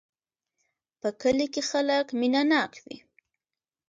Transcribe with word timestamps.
په 1.01 1.09
کلي 1.21 1.47
کې 1.53 1.61
خلک 1.69 2.05
مینه 2.19 2.41
ناک 2.51 2.73
وی 2.83 2.97